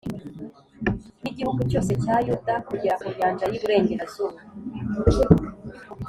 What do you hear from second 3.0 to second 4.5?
ku nyanja y’iburengerazuba,